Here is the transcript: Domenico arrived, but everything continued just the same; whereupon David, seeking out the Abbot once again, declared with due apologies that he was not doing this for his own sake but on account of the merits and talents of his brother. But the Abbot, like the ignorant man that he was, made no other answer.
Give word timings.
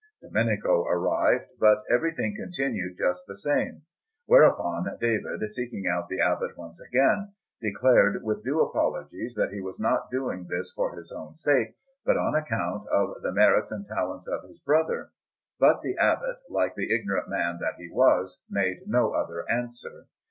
Domenico 0.19 0.83
arrived, 0.87 1.45
but 1.59 1.83
everything 1.91 2.33
continued 2.35 2.97
just 2.97 3.27
the 3.27 3.37
same; 3.37 3.83
whereupon 4.25 4.87
David, 4.99 5.47
seeking 5.51 5.83
out 5.85 6.09
the 6.09 6.19
Abbot 6.19 6.57
once 6.57 6.81
again, 6.81 7.33
declared 7.61 8.23
with 8.23 8.43
due 8.43 8.61
apologies 8.61 9.35
that 9.35 9.51
he 9.53 9.61
was 9.61 9.79
not 9.79 10.09
doing 10.09 10.47
this 10.47 10.73
for 10.75 10.95
his 10.95 11.11
own 11.11 11.35
sake 11.35 11.75
but 12.03 12.17
on 12.17 12.33
account 12.33 12.87
of 12.87 13.21
the 13.21 13.31
merits 13.31 13.69
and 13.71 13.85
talents 13.85 14.27
of 14.27 14.41
his 14.49 14.57
brother. 14.61 15.11
But 15.59 15.83
the 15.83 15.95
Abbot, 15.99 16.37
like 16.49 16.73
the 16.73 16.91
ignorant 16.91 17.29
man 17.29 17.59
that 17.59 17.75
he 17.77 17.87
was, 17.91 18.39
made 18.49 18.77
no 18.87 19.11
other 19.13 19.47
answer. 19.51 20.07